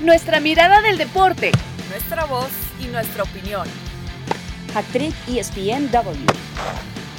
[0.00, 1.52] nuestra mirada del deporte,
[1.88, 3.66] nuestra voz y nuestra opinión.
[4.74, 6.26] Actriz ESPNW.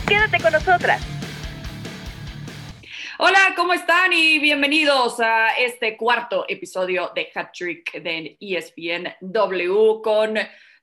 [0.07, 1.01] Quédate con nosotras.
[3.17, 4.13] Hola, ¿cómo están?
[4.13, 10.37] Y bienvenidos a este cuarto episodio de Hat Trick de ESPNW con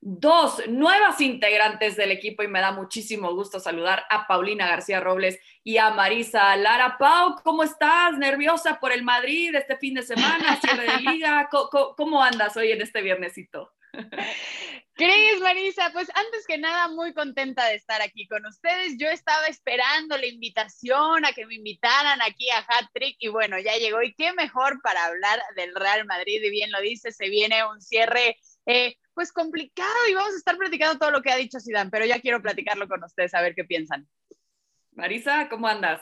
[0.06, 5.38] dos nuevas integrantes del equipo y me da muchísimo gusto saludar a Paulina García Robles
[5.62, 6.98] y a Marisa Lara.
[6.98, 8.18] Pau, ¿cómo estás?
[8.18, 11.48] ¿Nerviosa por el Madrid este fin de semana, cierre de liga?
[11.96, 13.72] ¿Cómo, andas hoy en este viernesito?
[14.92, 18.98] Cris, Marisa, pues antes que nada, muy contenta de estar aquí con ustedes.
[18.98, 23.58] Yo estaba esperando la invitación a que me invitaran aquí a Hat Trick y bueno,
[23.58, 24.02] ya llegó.
[24.02, 26.42] Y qué mejor para hablar del Real Madrid.
[26.44, 28.36] Y bien lo dice, se viene un cierre
[28.66, 32.04] eh, pues complicado y vamos a estar platicando todo lo que ha dicho Zidane, pero
[32.04, 34.08] ya quiero platicarlo con ustedes, a ver qué piensan.
[34.92, 36.00] Marisa, ¿cómo andas?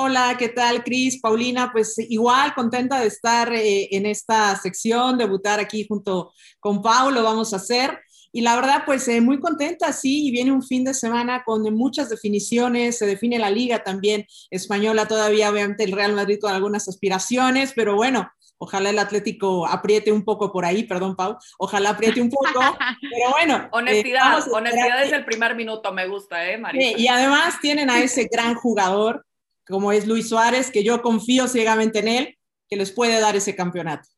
[0.00, 1.20] Hola, ¿qué tal, Cris?
[1.20, 7.22] Paulina, pues igual contenta de estar eh, en esta sección, debutar aquí junto con Paulo,
[7.24, 7.98] vamos a hacer.
[8.30, 11.62] Y la verdad, pues eh, muy contenta, sí, y viene un fin de semana con
[11.74, 16.86] muchas definiciones, se define la liga también española, todavía obviamente el Real Madrid con algunas
[16.88, 21.38] aspiraciones, pero bueno, Ojalá el Atlético apriete un poco por ahí, perdón, Pau.
[21.58, 22.60] Ojalá apriete un poco,
[23.00, 23.56] pero bueno.
[23.56, 26.98] Eh, honestidad, honestidad es el primer minuto, me gusta, ¿eh, María?
[26.98, 29.24] y además tienen a ese gran jugador,
[29.66, 33.54] como es Luis Suárez, que yo confío ciegamente en él, que les puede dar ese
[33.54, 34.08] campeonato.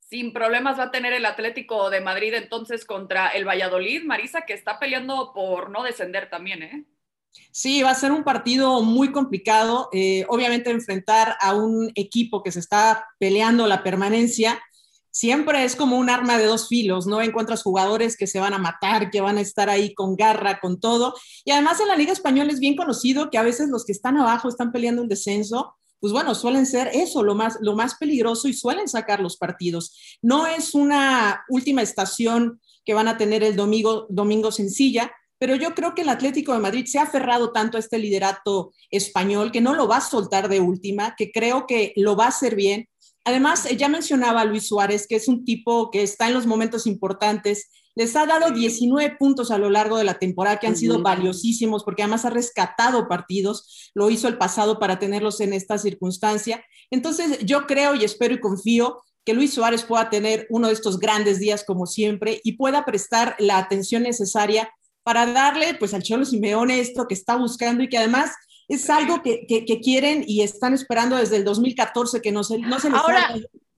[0.00, 4.52] Sin problemas va a tener el Atlético de Madrid entonces contra el Valladolid, Marisa, que
[4.52, 6.84] está peleando por no descender también, ¿eh?
[7.52, 9.88] Sí, va a ser un partido muy complicado.
[9.92, 14.60] Eh, obviamente enfrentar a un equipo que se está peleando la permanencia
[15.16, 17.22] siempre es como un arma de dos filos, ¿no?
[17.22, 20.78] Encuentras jugadores que se van a matar, que van a estar ahí con garra, con
[20.78, 21.14] todo.
[21.42, 24.18] Y además en la Liga Española es bien conocido que a veces los que están
[24.18, 25.74] abajo están peleando un descenso.
[26.00, 30.18] Pues bueno, suelen ser eso, lo más, lo más peligroso y suelen sacar los partidos.
[30.20, 35.74] No es una última estación que van a tener el domingo, domingo sencilla, pero yo
[35.74, 39.60] creo que el Atlético de Madrid se ha aferrado tanto a este liderato español que
[39.60, 42.88] no lo va a soltar de última, que creo que lo va a hacer bien.
[43.24, 46.86] Además, ya mencionaba a Luis Suárez, que es un tipo que está en los momentos
[46.86, 47.70] importantes.
[47.96, 51.82] Les ha dado 19 puntos a lo largo de la temporada que han sido valiosísimos
[51.82, 53.90] porque además ha rescatado partidos.
[53.94, 56.64] Lo hizo el pasado para tenerlos en esta circunstancia.
[56.90, 61.00] Entonces, yo creo y espero y confío que Luis Suárez pueda tener uno de estos
[61.00, 64.70] grandes días como siempre y pueda prestar la atención necesaria
[65.06, 68.34] para darle pues al Cholo Simeone esto que está buscando y que además
[68.66, 72.80] es algo que, que, quieren y están esperando desde el 2014 que no se, no
[72.80, 73.32] se les Ahora,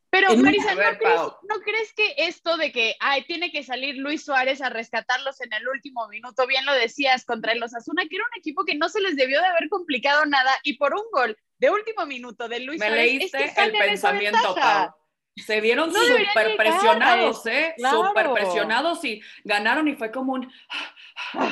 [0.09, 4.71] pero Marisa, ¿no, crees, que esto de que ay, tiene que salir Luis Suárez a
[4.71, 8.65] rescatarlos en el último minuto, bien lo decías, contra el Osasuna, que era un equipo
[8.65, 12.07] que no se les debió de haber complicado nada y por un gol de último
[12.07, 13.05] minuto de Luis Me Suárez.
[13.05, 14.95] Leíste el pensamiento, Pau.
[15.45, 17.75] Se vieron súper presionados, ¿eh?
[17.79, 20.53] Súper presionados y ganaron y fue como un,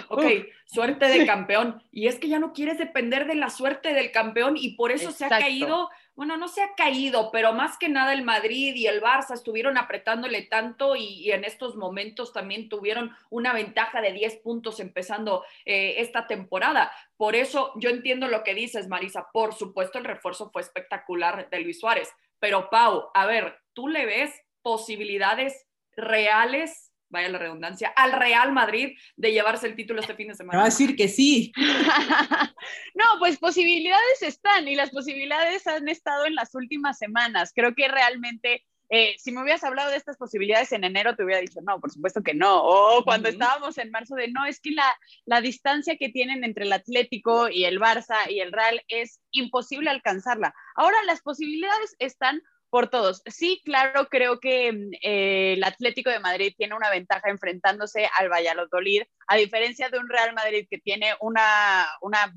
[0.09, 0.25] ok,
[0.65, 1.83] suerte de campeón.
[1.93, 5.11] Y es que ya no quieres depender de la suerte del campeón y por eso
[5.11, 8.87] se ha caído, bueno, no se ha caído, pero más que nada el Madrid y
[8.87, 14.37] el Barça estuvieron apretándole tanto y, en estos momentos también tuvieron una ventaja de 10
[14.39, 16.93] puntos empezando eh, esta temporada.
[17.17, 19.29] Por eso yo entiendo lo que dices, Marisa.
[19.33, 22.13] Por supuesto, el refuerzo fue espectacular de Luis Suárez.
[22.47, 28.97] Pero Pau, a ver, ¿tú le ves posibilidades reales vaya la redundancia, al Real Madrid
[29.17, 30.59] de llevarse el título este fin de semana.
[30.59, 31.53] Va a decir que sí.
[32.95, 37.51] no, pues posibilidades están y las posibilidades han estado en las últimas semanas.
[37.53, 41.41] Creo que realmente, eh, si me hubieras hablado de estas posibilidades en enero, te hubiera
[41.41, 42.63] dicho, no, por supuesto que no.
[42.63, 46.65] O cuando estábamos en marzo de, no, es que la, la distancia que tienen entre
[46.65, 50.55] el Atlético y el Barça y el Real es imposible alcanzarla.
[50.75, 53.23] Ahora las posibilidades están por todos.
[53.27, 58.29] Sí, claro, creo que mm, eh, el Atlético de Madrid tiene una ventaja enfrentándose al
[58.29, 62.35] Valladolid, a diferencia de un Real Madrid que tiene una, una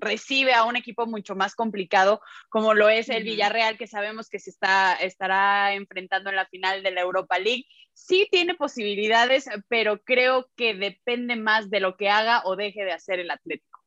[0.00, 4.38] recibe a un equipo mucho más complicado como lo es el Villarreal, que sabemos que
[4.38, 7.66] se está, estará enfrentando en la final de la Europa League.
[7.94, 12.92] Sí tiene posibilidades, pero creo que depende más de lo que haga o deje de
[12.92, 13.78] hacer el Atlético.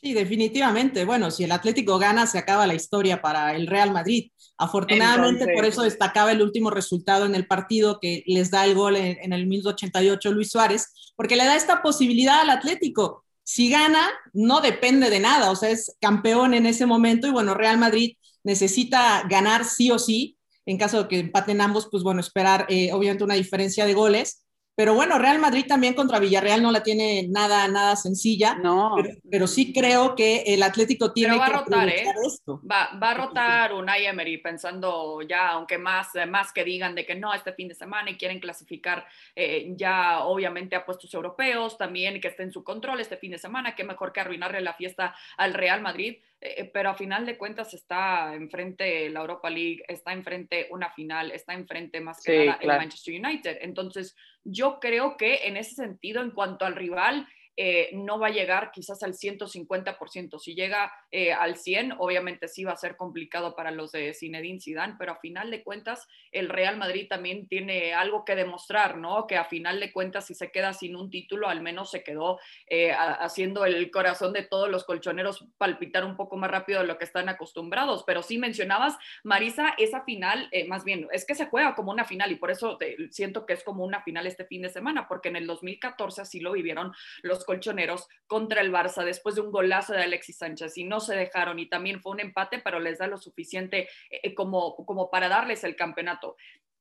[0.00, 1.04] Sí, definitivamente.
[1.04, 4.30] Bueno, si el Atlético gana, se acaba la historia para el Real Madrid.
[4.58, 8.96] Afortunadamente, por eso destacaba el último resultado en el partido que les da el gol
[8.96, 13.25] en, el 1988 Luis Suárez, porque le da esta posibilidad al Atlético.
[13.48, 17.54] Si gana, no depende de nada, o sea, es campeón en ese momento y bueno,
[17.54, 20.36] Real Madrid necesita ganar sí o sí.
[20.66, 24.45] En caso de que empaten ambos, pues bueno, esperar eh, obviamente una diferencia de goles
[24.76, 28.56] Pero bueno, Real Madrid también contra Villarreal no la tiene nada, nada sencilla.
[28.56, 28.94] No.
[29.30, 32.04] Pero, sí creo que el Atlético tiene va que a rotar, ¿eh?
[32.26, 32.60] esto.
[32.70, 37.14] Va, va, a rotar Unai Emery pensando ya, aunque más, más que digan de que
[37.14, 42.20] no, este fin de semana y quieren clasificar eh, ya obviamente a puestos europeos, también
[42.20, 45.14] que esté en su control este fin de semana, qué mejor que arruinarle la fiesta
[45.38, 46.18] al Real Madrid.
[46.40, 51.30] Eh, pero a final de cuentas está enfrente la Europa League, está enfrente una final,
[51.30, 53.58] está enfrente más que nada el Manchester United.
[53.62, 58.30] Entonces, yo creo que en ese sentido, en cuanto al rival, eh, no va a
[58.30, 60.38] llegar quizás al 150%.
[60.38, 64.60] Si llega eh, al 100, obviamente sí va a ser complicado para los de Zinedine
[64.60, 69.26] Zidane, pero a final de cuentas el Real Madrid también tiene algo que demostrar, ¿no?
[69.26, 72.38] Que a final de cuentas si se queda sin un título, al menos se quedó
[72.66, 76.98] eh, haciendo el corazón de todos los colchoneros palpitar un poco más rápido de lo
[76.98, 78.04] que están acostumbrados.
[78.04, 82.30] Pero sí mencionabas, Marisa, esa final, más bien, es que se juega como una final
[82.32, 82.78] y por eso
[83.10, 86.40] siento que es como una final este fin de semana, porque en el 2014 así
[86.40, 86.92] lo vivieron
[87.22, 91.16] los colchoneros contra el Barça después de un golazo de Alexis Sánchez y no se
[91.16, 95.28] dejaron y también fue un empate, pero les da lo suficiente eh, como, como para
[95.28, 96.36] darles el campeonato.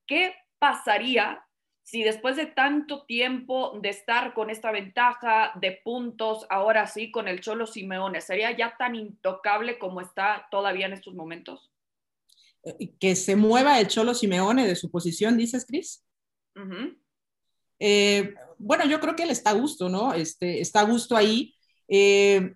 [0.05, 1.45] ¿Qué pasaría
[1.83, 7.27] si después de tanto tiempo de estar con esta ventaja de puntos, ahora sí con
[7.27, 11.71] el Cholo Simeone, sería ya tan intocable como está todavía en estos momentos?
[12.63, 16.03] Eh, que se mueva el Cholo Simeone de su posición, dices, Cris.
[17.79, 20.13] Eh, bueno, yo creo que él está a gusto, ¿no?
[20.13, 21.55] Este, está a gusto ahí.
[21.87, 22.53] Eh,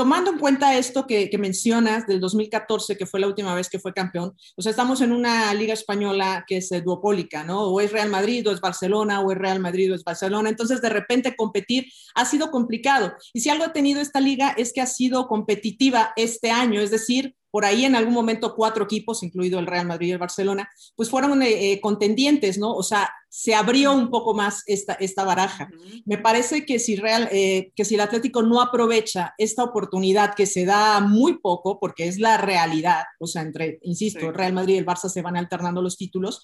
[0.00, 3.92] tomando en cuenta esto que, mencionas del 2014, que fue la última vez que fue
[3.92, 7.64] campeón, o sea, estamos en una liga española que es duopólica, ¿no?
[7.64, 10.48] O es Real Madrid, o es Barcelona, o es Real Madrid, o es Barcelona.
[10.48, 13.12] Entonces, de repente, competir ha sido complicado.
[13.34, 16.90] Y si algo ha tenido esta liga es que ha sido competitiva este año, es
[16.90, 20.70] decir, por ahí en algún momento cuatro equipos, incluido el Real Madrid y el Barcelona,
[20.94, 22.74] pues fueron eh, eh, contendientes, ¿no?
[22.74, 25.68] O sea, se abrió un poco más esta, esta baraja.
[26.04, 30.46] Me parece que si, Real, eh, que si el Atlético no aprovecha esta oportunidad que
[30.46, 34.74] se da muy poco, porque es la realidad, o sea, entre, insisto, el Real Madrid
[34.74, 36.42] y el Barça se van alternando los títulos,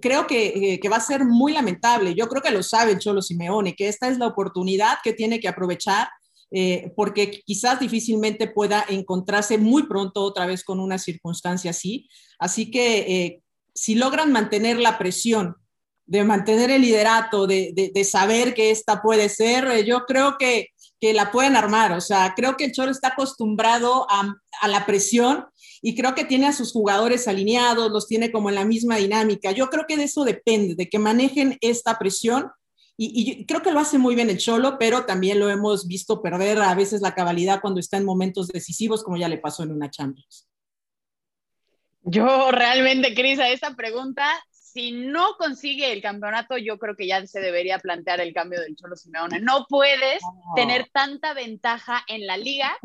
[0.00, 2.16] creo que, que, va a ser muy lamentable.
[2.16, 5.38] Yo creo que lo sabe el Cholo Simeone, que esta es la oportunidad que tiene
[5.38, 6.08] que aprovechar
[6.54, 12.08] eh, porque quizás difícilmente pueda encontrarse muy pronto otra vez con una circunstancia así.
[12.38, 13.42] Así que eh,
[13.74, 15.56] si logran mantener la presión,
[16.04, 20.68] de mantener el liderato, de, de, saber que esta puede ser, eh, yo creo que,
[21.00, 21.92] que, la pueden armar.
[21.92, 25.46] O sea, creo que el Cholo está acostumbrado a, a la presión
[25.80, 29.52] y creo que tiene a sus jugadores alineados, los tiene como en la misma dinámica.
[29.52, 32.50] Yo creo que de eso depende, de que manejen esta presión
[32.96, 36.58] y, creo que lo hace muy bien el Cholo, pero también lo hemos visto perder
[36.58, 39.90] a veces la cabalidad cuando está en momentos decisivos, como ya le pasó en una
[39.90, 40.48] Champions.
[42.02, 47.26] Yo realmente, Cris, a esa pregunta, si no consigue el campeonato, yo creo que ya
[47.26, 49.40] se debería plantear el cambio del Cholo Simeone.
[49.40, 50.22] No puedes
[50.56, 52.76] tener tanta ventaja en la liga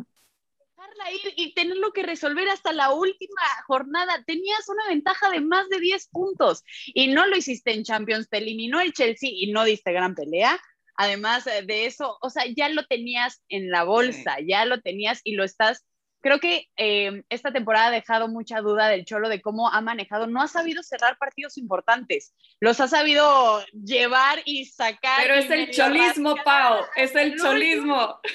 [1.11, 4.23] ir y tenerlo que resolver hasta la última jornada.
[4.25, 8.37] Tenías una ventaja de más de 10 puntos y no lo hiciste en Champions, te
[8.37, 10.59] eliminó el Chelsea y no diste gran pelea.
[10.95, 15.33] Además de eso, o sea, ya lo tenías en la bolsa, ya lo tenías y
[15.33, 15.85] lo estás
[16.27, 20.27] creo que eh, esta temporada ha dejado mucha duda del Cholo de cómo ha manejado.
[20.27, 22.35] No ha sabido cerrar partidos importantes.
[22.59, 25.21] Los ha sabido llevar y sacar.
[25.21, 26.83] Pero es el cholismo, Pau.
[26.97, 28.19] Es el cholismo.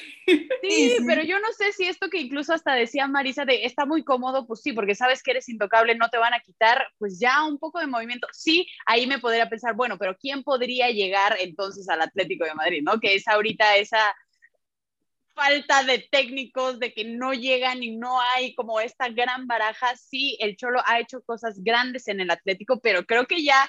[0.62, 4.04] Sí, pero yo no sé si esto que incluso hasta decía Marisa de está muy
[4.04, 7.42] cómodo, pues sí, porque sabes que eres intocable, no te van a quitar, pues ya
[7.42, 8.28] un poco de movimiento.
[8.32, 12.82] Sí, ahí me podría pensar, bueno, pero ¿quién podría llegar entonces al Atlético de Madrid,
[12.84, 13.00] no?
[13.00, 14.14] Que es ahorita esa
[15.42, 19.96] falta de técnicos, de que no llegan y no hay como esta gran baraja.
[19.96, 23.68] Sí, el Cholo ha hecho cosas grandes en el Atlético, pero creo que ya,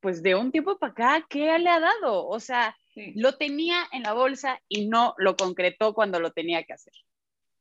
[0.00, 2.26] pues de un tiempo para acá, ¿qué le ha dado?
[2.26, 2.76] O sea,
[3.14, 6.92] lo tenía en la bolsa y no lo concretó cuando lo tenía que hacer.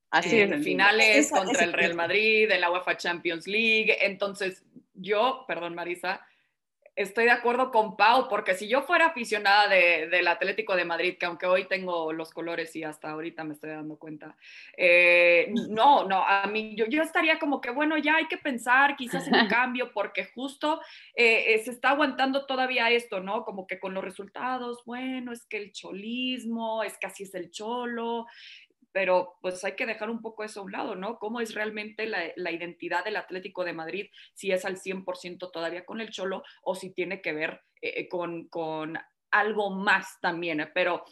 [0.09, 3.97] Así en finales contra el Real Madrid, en la UEFA Champions League.
[4.05, 4.63] Entonces,
[4.93, 6.25] yo, perdón, Marisa,
[6.97, 11.27] estoy de acuerdo con Pau, porque si yo fuera aficionada del Atlético de Madrid, que
[11.27, 14.35] aunque hoy tengo los colores y hasta ahorita me estoy dando cuenta,
[14.75, 18.95] eh, no, no, a mí yo, yo, estaría como que, bueno, ya hay que pensar
[18.95, 20.81] quizás en un cambio, porque justo
[21.15, 23.45] eh, eh, se está aguantando todavía esto, ¿no?
[23.45, 27.51] Como que con los resultados, bueno, es que el cholismo, es que así es el
[27.51, 28.25] cholo,
[28.97, 31.19] pero pues hay que dejar un poco eso a un lado, ¿no?
[31.19, 36.01] ¿Cómo es realmente la, identidad del Atlético de Madrid, si es al 100% todavía con
[36.01, 38.97] el Cholo o si tiene que ver eh, con, con,
[39.29, 40.67] algo más también?
[40.73, 41.05] Pero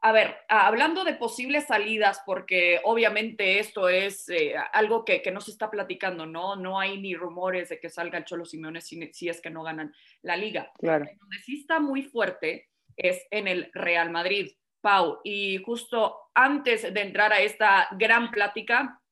[0.00, 5.50] a ver, hablando de posibles salidas, porque obviamente esto es eh, algo que, no se
[5.50, 6.56] está platicando, ¿no?
[6.56, 9.92] No hay ni rumores de que salga el Cholo Simeone si, es que no ganan
[10.22, 10.72] la liga.
[10.78, 11.04] Claro.
[11.04, 14.52] Donde sí está muy fuerte es en el Real Madrid,
[14.86, 15.18] Pau.
[15.24, 19.02] Y justo antes de entrar a esta gran plática,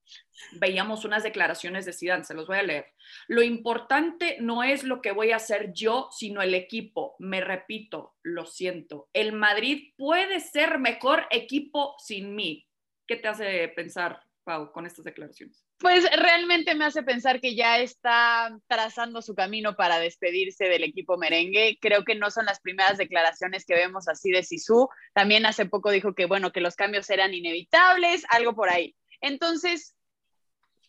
[0.53, 2.93] veíamos unas declaraciones de Zidane, se los voy a leer.
[3.27, 7.17] Lo importante no es lo que voy a hacer yo, sino el equipo.
[7.19, 9.09] Me repito, lo siento.
[9.13, 12.69] El Madrid puede ser mejor equipo sin mí.
[13.05, 15.65] ¿Qué te hace pensar, Pau, con estas declaraciones?
[15.79, 21.17] Pues realmente me hace pensar que ya está trazando su camino para despedirse del equipo
[21.17, 21.79] merengue.
[21.81, 24.89] Creo que no son las primeras declaraciones que vemos así de Sisu.
[25.15, 28.95] También hace poco dijo que bueno, que los cambios eran inevitables, algo por ahí.
[29.21, 29.97] Entonces,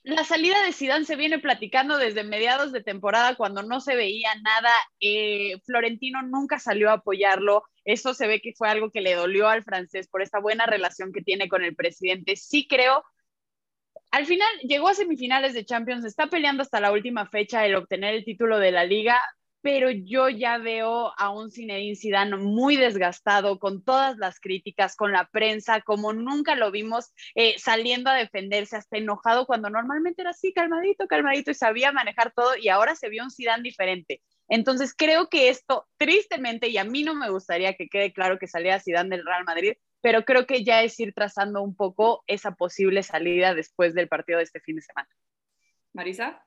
[0.06, 4.36] la salida de Zidane se viene platicando desde mediados de temporada cuando no se veía
[4.36, 4.72] nada.
[5.00, 7.64] Eh, Florentino nunca salió a apoyarlo.
[7.86, 11.12] Eso se ve que fue algo que le dolió al francés por esta buena relación
[11.12, 12.36] que tiene con el presidente.
[12.36, 13.04] Sí creo.
[14.16, 18.14] Al final llegó a semifinales de Champions, está peleando hasta la última fecha el obtener
[18.14, 19.22] el título de la liga,
[19.60, 25.12] pero yo ya veo a un Zinedine Zidane muy desgastado con todas las críticas, con
[25.12, 30.30] la prensa, como nunca lo vimos eh, saliendo a defenderse, hasta enojado cuando normalmente era
[30.30, 34.22] así, calmadito, calmadito y sabía manejar todo y ahora se vio un Zidane diferente.
[34.48, 38.48] Entonces creo que esto, tristemente, y a mí no me gustaría que quede claro que
[38.48, 39.74] saliera Zidane del Real Madrid,
[40.06, 44.38] pero creo que ya es ir trazando un poco esa posible salida después del partido
[44.38, 45.10] de este fin de semana.
[45.94, 46.46] Marisa.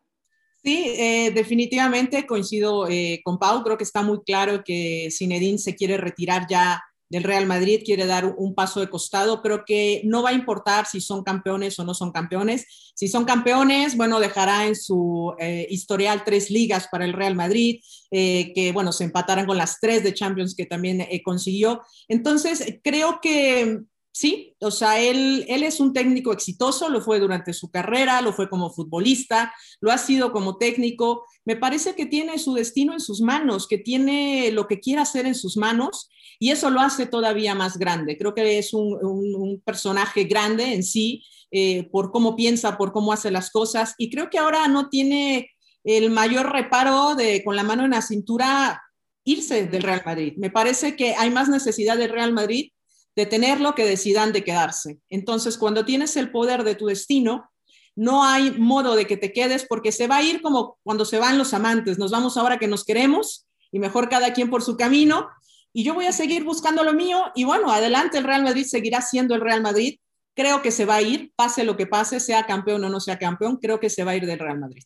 [0.63, 3.65] Sí, eh, definitivamente coincido eh, con Pau.
[3.65, 8.07] Creo que está muy claro que Zinedine se quiere retirar ya del Real Madrid, quiere
[8.07, 9.43] dar un paso de costado.
[9.43, 12.93] Creo que no va a importar si son campeones o no son campeones.
[12.95, 17.81] Si son campeones, bueno, dejará en su eh, historial tres ligas para el Real Madrid,
[18.11, 21.83] que, bueno, se empataran con las tres de Champions que también consiguió.
[22.09, 23.83] Entonces, creo que
[24.19, 28.33] sí, o sea, él, él es un técnico exitoso, lo fue durante su carrera, lo
[28.33, 31.25] fue como futbolista, lo ha sido como técnico.
[31.45, 35.25] Me parece que tiene su destino en sus manos, que tiene lo que quiera hacer
[35.25, 36.11] en sus manos
[36.41, 38.19] y eso lo hace todavía más grande.
[38.19, 43.31] Creo que es un, personaje grande en sí, eh, por cómo piensa, por cómo hace
[43.31, 45.49] las cosas y creo que ahora no tiene
[45.85, 48.83] el mayor reparo de con la mano en la cintura
[49.23, 50.35] irse del Real Madrid.
[50.39, 52.73] Me parece que hay más necesidad del Real Madrid
[53.19, 55.01] de tenerlo que decidan de quedarse.
[55.11, 57.51] Entonces, cuando tienes el poder de tu destino,
[57.97, 61.19] no hay modo de que te quedes porque se va a ir como cuando se
[61.19, 61.99] van los amantes.
[61.99, 65.29] Nos vamos ahora que nos queremos y mejor cada quien por su camino.
[65.73, 69.03] Y yo voy a seguir buscando lo mío y bueno, adelante el Real Madrid seguirá
[69.03, 69.99] siendo el Real Madrid.
[70.37, 73.19] Creo que se va a ir, pase lo que pase, sea campeón o no sea
[73.19, 74.85] campeón, creo que se va a ir del Real Madrid.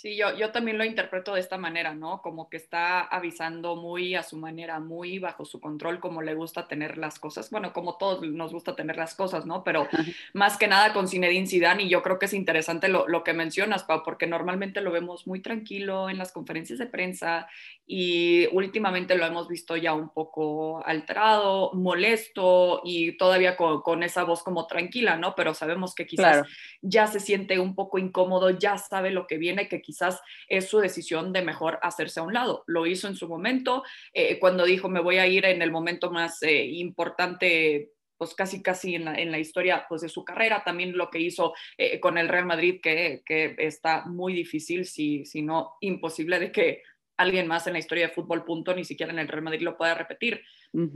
[0.00, 2.22] Sí, yo, yo también lo interpreto de esta manera, ¿no?
[2.22, 6.68] Como que está avisando muy a su manera, muy bajo su control, como le gusta
[6.68, 7.50] tener las cosas.
[7.50, 9.64] Bueno, como todos nos gusta tener las cosas, ¿no?
[9.64, 9.88] Pero
[10.34, 13.32] más que nada con Zinedine Zidane, y yo creo que es interesante lo, lo que
[13.32, 17.48] mencionas, Pau, porque normalmente lo vemos muy tranquilo en las conferencias de prensa
[17.84, 24.22] y últimamente lo hemos visto ya un poco alterado, molesto y todavía con, con esa
[24.22, 25.34] voz como tranquila, ¿no?
[25.34, 26.46] Pero sabemos que quizás
[26.82, 30.80] ya se siente un poco incómodo, ya sabe lo que viene, que quizás es su
[30.80, 32.62] decisión de mejor hacerse a un lado.
[32.66, 36.10] Lo hizo en su momento, eh, cuando dijo me voy a ir en el momento
[36.10, 41.08] más eh, importante pues casi casi en la, historia pues de su carrera, también lo
[41.08, 45.76] que hizo eh, con el Real Madrid, que, que está muy difícil, si, si no
[45.80, 46.82] imposible de que
[47.16, 49.76] alguien más en la historia de fútbol punto, ni siquiera en el Real Madrid lo
[49.76, 50.42] pueda repetir.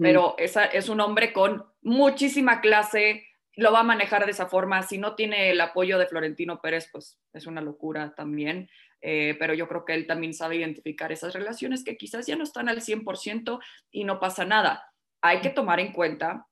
[0.00, 3.24] Pero esa, es un hombre con muchísima clase,
[3.56, 4.82] lo va a manejar de esa forma.
[4.82, 8.68] Si no tiene el apoyo de Florentino Pérez, pues es una locura también.
[9.00, 12.44] Eh, pero yo creo que él también sabe identificar esas relaciones que quizás ya no
[12.44, 14.84] están al 100% y no pasa nada.
[15.20, 16.46] Hay que tomar en cuenta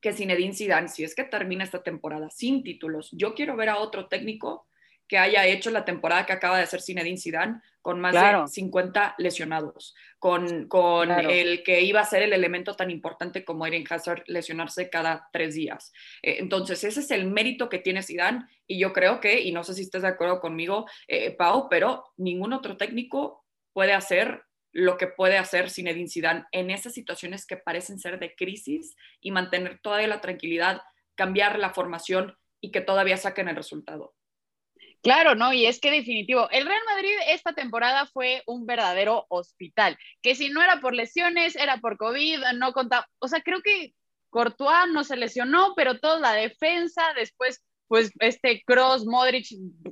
[0.00, 3.78] que Zinedine Zidane, si es que termina esta temporada sin títulos, yo quiero ver a
[3.78, 4.66] otro técnico
[5.08, 9.14] que haya hecho la temporada que acaba de hacer Zinedine Zidane con más de 50
[9.18, 14.24] lesionados, con, con el que iba a ser el elemento tan importante como Eren Hazard
[14.26, 15.92] lesionarse cada tres días.
[16.22, 19.64] Eh, entonces, ese es el mérito que tiene Zidane y yo creo que, y no
[19.64, 24.98] sé si estás de acuerdo conmigo, eh, Pau, pero ningún otro técnico puede hacer lo
[24.98, 29.80] que puede hacer Zinedine Zidane en esas situaciones que parecen ser de crisis y mantener
[29.82, 30.82] toda la tranquilidad,
[31.14, 34.14] cambiar la formación y que todavía saquen el resultado.
[35.02, 39.96] Claro, no, y es que definitivo, el Real Madrid esta temporada fue un verdadero hospital,
[40.22, 43.94] que si no era por lesiones, era por COVID, no contaba, o sea, creo que
[44.30, 49.46] Courtois no se lesionó, pero toda la defensa, después pues este Cross, Modric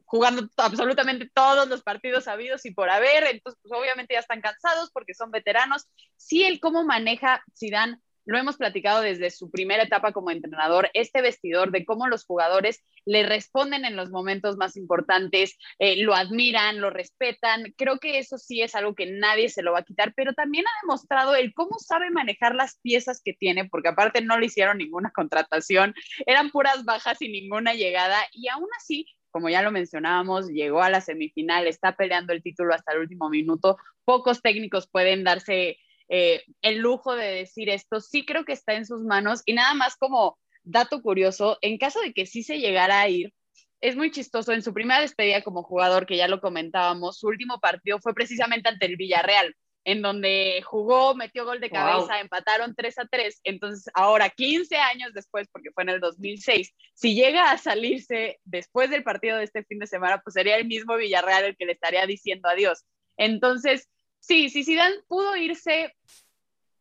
[0.04, 4.90] jugando absolutamente todos los partidos habidos y por haber, entonces pues obviamente ya están cansados
[4.92, 5.86] porque son veteranos.
[6.16, 11.22] Sí, el cómo maneja Zidane lo hemos platicado desde su primera etapa como entrenador, este
[11.22, 16.80] vestidor de cómo los jugadores le responden en los momentos más importantes, eh, lo admiran,
[16.80, 17.72] lo respetan.
[17.76, 20.64] Creo que eso sí es algo que nadie se lo va a quitar, pero también
[20.66, 24.78] ha demostrado el cómo sabe manejar las piezas que tiene, porque aparte no le hicieron
[24.78, 25.94] ninguna contratación,
[26.26, 29.06] eran puras bajas y ninguna llegada, y aún así
[29.36, 33.28] como ya lo mencionábamos, llegó a la semifinal, está peleando el título hasta el último
[33.28, 33.76] minuto.
[34.06, 35.76] Pocos técnicos pueden darse
[36.08, 38.00] eh, el lujo de decir esto.
[38.00, 42.00] Sí creo que está en sus manos y nada más como dato curioso, en caso
[42.00, 43.32] de que sí se llegara a ir,
[43.80, 44.52] es muy chistoso.
[44.52, 48.68] En su primera despedida como jugador, que ya lo comentábamos, su último partido fue precisamente
[48.68, 49.54] ante el Villarreal
[49.86, 53.40] en donde jugó, metió gol de cabeza, empataron 3 a 3.
[53.44, 58.90] Entonces, ahora, 15 años después, porque fue en el 2006, si llega a salirse después
[58.90, 61.72] del partido de este fin de semana, pues sería el mismo Villarreal el que le
[61.72, 62.84] estaría diciendo adiós.
[63.16, 63.88] Entonces,
[64.26, 65.94] sí, si Zidane pudo irse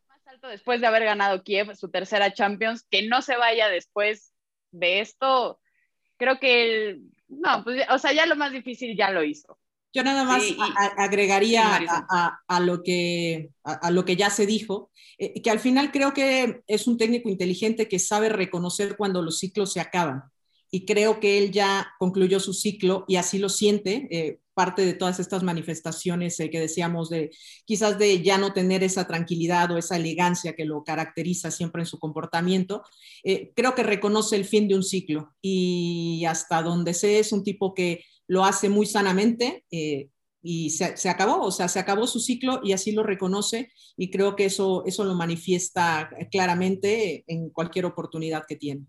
[0.07, 4.33] más alto después de haber ganado Kiev, su tercera Champions, que no se vaya después
[4.71, 5.59] de esto,
[6.17, 9.57] creo que, el, no, pues, o sea, ya lo más difícil ya lo hizo.
[9.93, 10.43] Yo nada más
[10.97, 11.79] agregaría
[12.49, 16.63] a, lo que, a, lo que ya se dijo, eh, que al final creo que
[16.67, 20.23] es un técnico inteligente que sabe reconocer cuando los ciclos se acaban.
[20.75, 24.09] Y creo que él ya concluyó su ciclo y así lo siente.
[24.11, 27.31] Eh, parte de todas estas manifestaciones eh, que decíamos de
[27.63, 31.85] quizás de ya no tener esa tranquilidad o esa elegancia que lo caracteriza siempre en
[31.85, 32.83] su comportamiento,
[33.55, 37.73] creo que reconoce el fin de un ciclo y hasta donde sé es un tipo
[37.73, 40.09] que lo hace muy sanamente eh,
[40.41, 44.35] y se, acabó, o sea, se acabó su ciclo y así lo reconoce y creo
[44.35, 48.85] que eso, eso lo manifiesta claramente en cualquier oportunidad que tiene.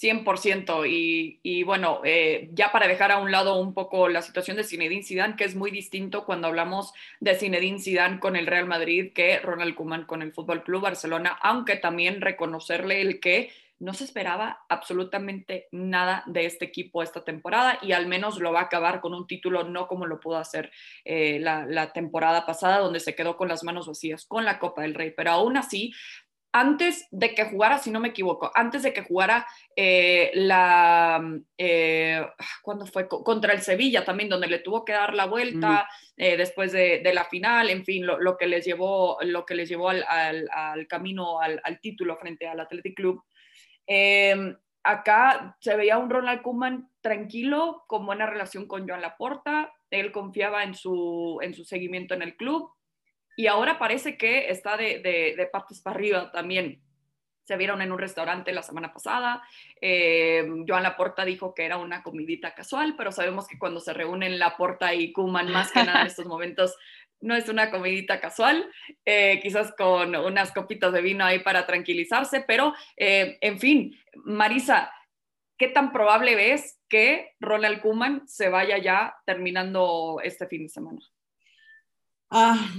[0.00, 0.88] 100%.
[0.88, 4.64] Y, y bueno, eh, ya para dejar a un lado un poco la situación de
[4.64, 9.12] Zinedine Zidane, que es muy distinto cuando hablamos de Zinedine Zidane con el Real Madrid
[9.14, 14.04] que Ronald Koeman con el Fútbol Club Barcelona, aunque también reconocerle el que no se
[14.04, 19.00] esperaba absolutamente nada de este equipo esta temporada y al menos lo va a acabar
[19.00, 20.70] con un título, no como lo pudo hacer
[21.04, 24.94] eh, la, temporada pasada, donde se quedó con las manos vacías con la Copa del
[24.94, 25.14] Rey.
[25.16, 25.94] Pero aún así,
[26.52, 31.22] antes de que jugara, si no me equivoco, antes de que jugara eh, la,
[31.56, 32.26] eh,
[32.62, 33.08] ¿cuándo fue?
[33.08, 37.70] Contra el Sevilla también, donde le tuvo que dar la vuelta después de, la final,
[37.70, 40.06] en fin, lo, que les llevó, lo que les llevó al,
[40.86, 43.22] camino al, al, título frente al Athletic Club.
[43.86, 50.12] Em, acá se veía un Ronald Koeman tranquilo, con buena relación con Joan Laporta, él
[50.12, 52.70] confiaba en su, en su seguimiento en el club
[53.36, 56.82] y ahora parece que está de, de, partes para arriba también.
[57.44, 59.42] Se vieron en un restaurante la semana pasada.
[59.80, 64.38] Eh, Joan Laporta dijo que era una comidita casual, pero sabemos que cuando se reúnen
[64.38, 66.76] Laporta y Kuman, más que nada en estos momentos,
[67.20, 68.70] no es una comidita casual,
[69.04, 74.92] eh, quizás con unas copitas de vino ahí para tranquilizarse, pero eh, en fin, Marisa,
[75.58, 81.00] ¿qué tan probable ves que Ronald Kuman se vaya ya terminando este fin de semana?
[82.30, 82.70] Ah,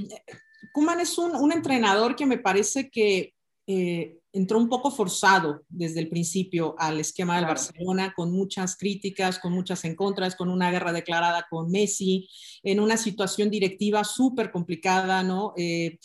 [0.71, 3.33] Kuman es un, entrenador que me parece que
[3.67, 9.39] eh, entró un poco forzado desde el principio al esquema del Barcelona, con muchas críticas,
[9.39, 12.29] con muchas en contras, con una guerra declarada con Messi,
[12.63, 15.53] en una situación directiva súper complicada, ¿no?
[15.57, 15.99] Eh,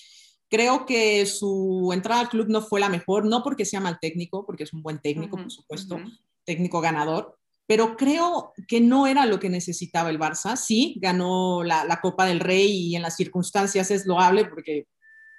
[0.49, 4.45] creo que su entrada al club no fue la mejor, no porque sea mal técnico,
[4.45, 6.01] porque es un buen técnico, por supuesto,
[6.45, 10.57] técnico ganador, pero creo que no era lo que necesitaba el Barça.
[10.57, 14.87] Sí, ganó la, Copa del Rey y en las circunstancias es loable porque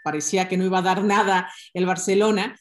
[0.04, 2.58] parecía que no iba a dar nada el Barcelona,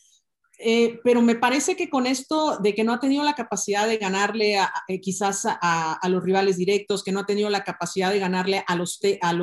[0.58, 3.98] eh, pero me parece que con esto de que no ha tenido la capacidad de
[3.98, 4.56] ganarle
[4.88, 8.76] eh, quizás a, los rivales directos, que no ha tenido la capacidad de ganarle a
[8.76, 9.34] los, a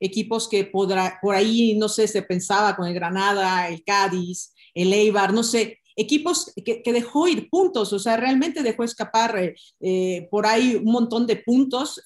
[0.00, 5.32] equipos que por ahí, no sé, se pensaba con el Granada, el Cádiz, el Eibar,
[5.32, 10.76] no sé, equipos que, dejó ir puntos, o sea, realmente dejó escapar eh, por ahí
[10.76, 12.00] un montón de puntos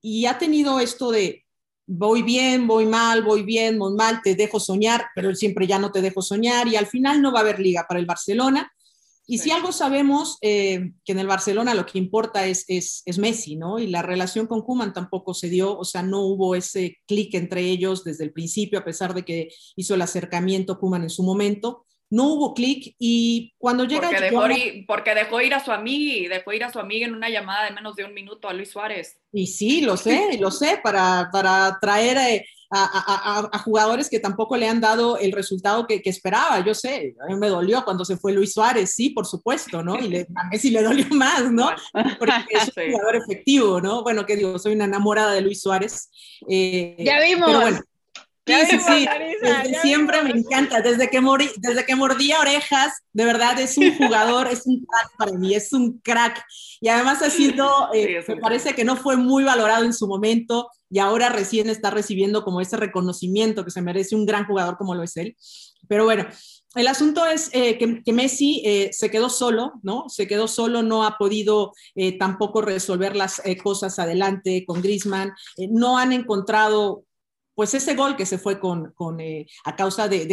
[0.00, 1.44] y ha tenido esto de,
[1.88, 5.90] voy bien, voy mal, voy bien, voy mal, te dejo soñar, pero siempre ya no
[5.90, 8.70] te dejo soñar y al final no va a haber liga para el Barcelona.
[9.30, 13.18] Y si algo sabemos, eh, que en el Barcelona lo que importa es, es, es,
[13.18, 13.78] Messi, ¿no?
[13.78, 17.60] Y la relación con Kuman tampoco se dio, o sea, no hubo ese clic entre
[17.60, 21.84] ellos desde el principio, a pesar de que hizo el acercamiento Kuman en su momento
[22.10, 24.08] no hubo clic y cuando llega...
[24.08, 27.14] Porque dejó, ir, porque dejó ir a su amiga, dejó ir a su amiga en
[27.14, 29.18] una llamada de menos de un minuto a Luis Suárez.
[29.32, 32.18] Y sí, lo sé, lo sé, para, para traer
[32.70, 37.14] a, a, jugadores que tampoco le han dado el resultado que, que, esperaba, yo sé,
[37.20, 39.98] a mí me dolió cuando se fue Luis Suárez, sí, por supuesto, ¿no?
[39.98, 41.70] Y le, a Messi le dolió más, ¿no?
[42.18, 44.02] Porque es un jugador efectivo, ¿no?
[44.02, 44.58] Bueno, ¿qué digo?
[44.58, 46.10] Soy una enamorada de Luis Suárez.
[46.48, 47.46] Eh, ya vimos.
[47.46, 47.80] Pero bueno,
[48.48, 49.08] Sí, sí, sí.
[49.42, 50.80] Desde siempre me encanta.
[50.80, 55.16] Desde que, morí, desde que mordía orejas, de verdad es un jugador, es un crack
[55.18, 56.42] para mí, es un crack.
[56.80, 60.70] Y además ha sido, eh, me parece que no fue muy valorado en su momento
[60.88, 64.94] y ahora recién está recibiendo como ese reconocimiento que se merece un gran jugador como
[64.94, 65.36] lo es él.
[65.86, 66.26] Pero bueno,
[66.74, 70.08] el asunto es eh, que, Messi eh, se quedó solo, ¿no?
[70.08, 71.72] Se quedó solo, no ha podido
[72.18, 75.32] tampoco resolver las cosas adelante con Griezmann,
[75.70, 77.04] no han encontrado
[77.58, 80.26] pues ese gol que se fue con, eh, a causa de,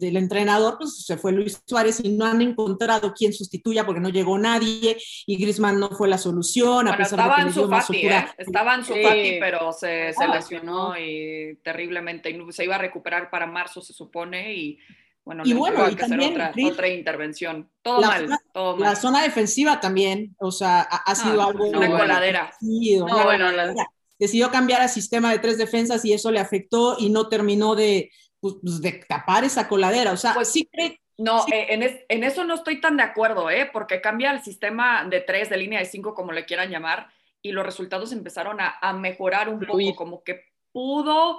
[0.00, 4.08] del entrenador, pues se fue Luis Suárez y no han encontrado quién sustituya porque no
[4.08, 6.88] llegó nadie y Griezmann no fue la solución.
[6.88, 8.26] a pesar estaba de que en Fati, ¿eh?
[8.38, 8.94] estaba en su
[9.38, 14.80] pero se, se lesionó y terriblemente se iba a recuperar para marzo se supone y
[15.22, 17.70] bueno, y bueno, y también, otra, otra, intervención.
[17.82, 18.82] Todo mal, todo mal.
[18.82, 21.68] La zona defensiva también, o sea, ha, sido algo...
[21.68, 22.50] Una coladera.
[22.60, 23.72] no, bueno, la,
[24.20, 28.12] decidió cambiar al sistema de tres defensas y eso le afectó y no terminó de,
[28.38, 30.12] pues, pues de tapar esa coladera.
[30.12, 31.00] O sea, pues sí cree.
[31.18, 33.68] No, eh, en, en, eso no estoy tan de acuerdo, ¿eh?
[33.70, 37.08] porque cambia el sistema de tres, de línea de cinco, como le quieran llamar,
[37.42, 41.36] y los resultados empezaron a, a mejorar un poco, como que pudo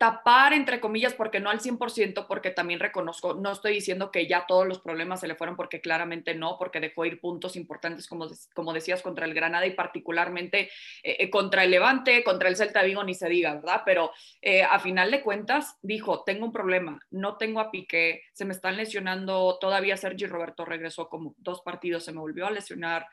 [0.00, 4.46] tapar, entre comillas, porque no al 100%, porque también reconozco, no estoy diciendo que ya
[4.48, 8.26] todos los problemas se le fueron, porque claramente no, porque dejó ir puntos importantes, como,
[8.54, 10.70] como decías, contra el Granada y particularmente
[11.02, 13.82] eh, eh, contra el Levante, contra el Celta Vigo, ni se diga, ¿verdad?
[13.84, 14.10] Pero
[14.40, 18.54] eh, a final de cuentas, dijo, tengo un problema, no tengo a Piqué, se me
[18.54, 23.06] están lesionando, todavía Sergi Roberto regresó como dos partidos, se me volvió a lesionar,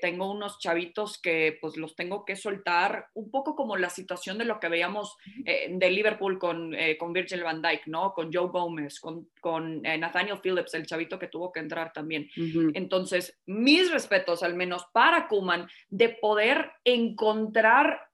[0.00, 4.44] tengo unos chavitos que pues los tengo que soltar, un poco como la situación de
[4.44, 8.12] lo que veíamos de Liverpool con, eh, con Virgil van Dijk, ¿no?
[8.12, 12.28] Con Joe Gomez, con, con eh, Nathaniel Phillips, el chavito que tuvo que entrar también.
[12.74, 18.09] Entonces, mis respetos, al menos para Kuman, de poder encontrar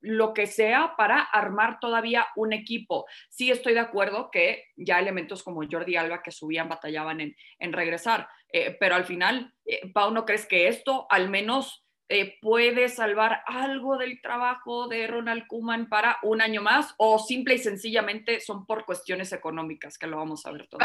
[0.00, 3.06] lo que sea para armar todavía un equipo.
[3.30, 7.72] Sí estoy de acuerdo que ya elementos como Jordi Alba que subían batallaban en, en
[7.72, 9.52] regresar, eh, pero al final,
[9.92, 15.46] Pau, ¿no crees que esto al menos eh, puede salvar algo del trabajo de Ronald
[15.46, 20.16] Kuman para un año más o simple y sencillamente son por cuestiones económicas que lo
[20.16, 20.80] vamos a ver todo.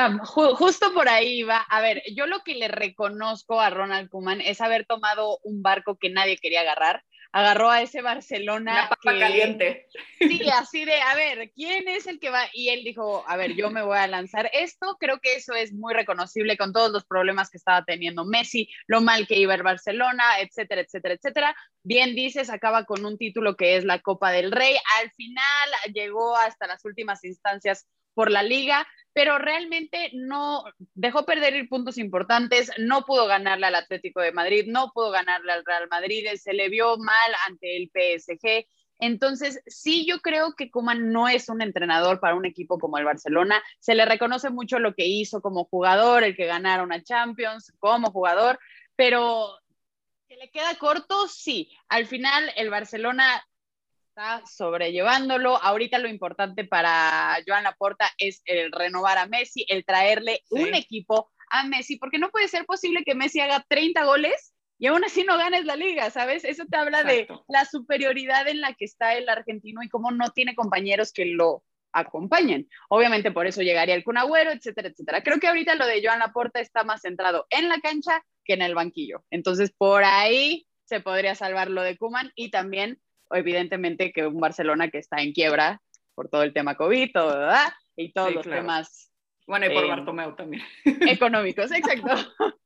[0.55, 1.59] Justo por ahí va.
[1.59, 5.97] A ver, yo lo que le reconozco a Ronald Kuman es haber tomado un barco
[5.97, 8.89] que nadie quería agarrar agarró a ese Barcelona.
[9.03, 9.87] Una caliente.
[10.19, 12.43] Sí, así de, a ver, ¿quién es el que va?
[12.53, 14.97] Y él dijo, a ver, yo me voy a lanzar esto.
[14.99, 19.01] Creo que eso es muy reconocible con todos los problemas que estaba teniendo Messi, lo
[19.01, 21.55] mal que iba el Barcelona, etcétera, etcétera, etcétera.
[21.81, 24.75] Bien dices, acaba con un título que es la Copa del Rey.
[25.01, 30.63] Al final llegó hasta las últimas instancias por la liga, pero realmente no
[30.95, 35.63] dejó perder puntos importantes, no pudo ganarle al Atlético de Madrid, no pudo ganarle al
[35.63, 38.65] Real Madrid, se le vio mal ante el PSG.
[38.99, 43.05] Entonces, sí, yo creo que Kuman no es un entrenador para un equipo como el
[43.05, 43.61] Barcelona.
[43.79, 48.11] Se le reconoce mucho lo que hizo como jugador, el que ganara una Champions como
[48.11, 48.59] jugador,
[48.95, 49.59] pero
[50.27, 51.27] ¿se le queda corto?
[51.27, 51.69] Sí.
[51.89, 53.43] Al final, el Barcelona
[54.13, 55.57] está sobrellevándolo.
[55.57, 61.31] Ahorita lo importante para Joan Laporta es el renovar a Messi, el traerle un equipo
[61.49, 65.23] a Messi, porque no puede ser posible que Messi haga 30 goles y aún así
[65.23, 66.45] no ganes la liga, ¿sabes?
[66.45, 70.29] Eso te habla de la superioridad en la que está el argentino y cómo no
[70.29, 72.69] tiene compañeros que lo acompañen.
[72.89, 75.23] Obviamente por eso llegaría el Cunagüero, etcétera, etcétera.
[75.23, 78.61] Creo que ahorita lo de Joan Laporta está más centrado en la cancha que en
[78.61, 79.23] el banquillo.
[79.31, 82.99] Entonces por ahí se podría salvar lo de Kuman y también
[83.33, 85.81] evidentemente que un Barcelona que está en quiebra
[86.15, 87.73] por todo el tema COVID, ¿verdad?
[87.95, 89.11] Y todos los temas.
[89.47, 90.63] Bueno, y por eh, Bartomeu también.
[90.85, 92.15] Económicos, exacto.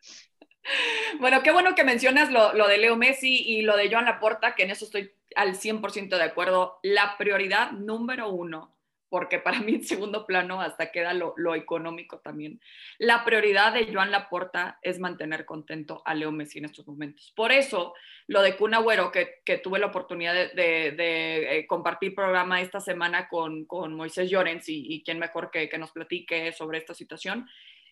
[1.22, 4.54] Bueno, qué bueno que mencionas lo, lo, de Leo Messi y lo de Joan Laporta,
[4.54, 6.80] que en eso estoy al 100% de acuerdo.
[6.84, 8.77] La prioridad número uno
[9.10, 12.60] porque para mí en segundo plano hasta queda lo, económico también.
[12.98, 17.34] La prioridad de Joan Laporta es mantener contento a Leo Messi en estos momentos.
[17.36, 17.94] Por eso,
[18.28, 23.66] lo de Kun Agüero, que, tuve la oportunidad de, eh, compartir programa esta semana con,
[23.66, 27.48] con Moisés Llorens y, y quién mejor que, que nos platique sobre esta situación,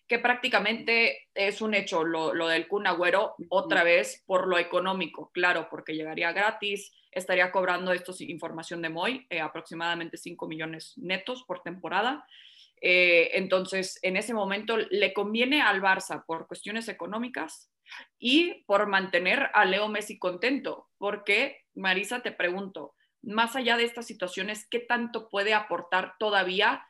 [0.08, 5.30] que prácticamente es un hecho lo, lo del Kun Agüero, otra vez por lo económico,
[5.32, 11.44] claro, porque llegaría gratis, estaría cobrando esto información de Moy, eh, aproximadamente 5 millones netos
[11.44, 12.26] por temporada.
[12.80, 17.70] Eh, entonces, en ese momento le conviene al Barça por cuestiones económicas
[18.18, 24.06] y por mantener a Leo Messi contento, porque Marisa, te pregunto, más allá de estas
[24.06, 26.86] situaciones, ¿qué tanto puede aportar todavía?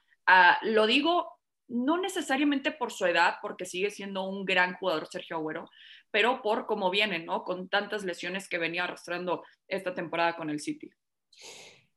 [0.62, 1.35] lo digo
[1.68, 5.68] no necesariamente por su edad, porque sigue siendo un gran jugador Sergio Agüero,
[6.10, 7.42] pero por cómo viene, ¿no?
[7.42, 10.90] Con tantas lesiones que venía arrastrando esta temporada con el City.